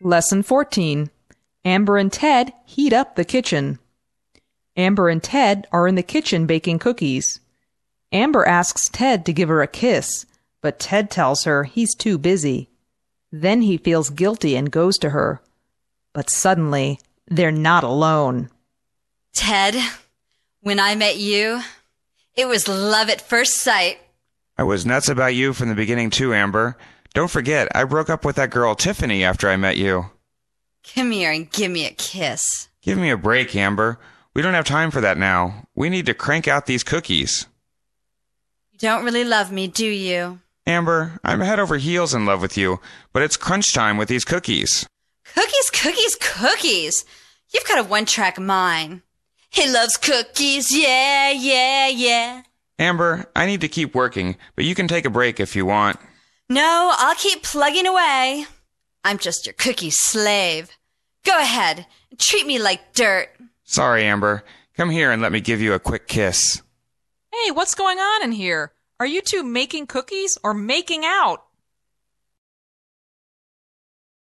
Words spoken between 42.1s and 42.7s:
in love with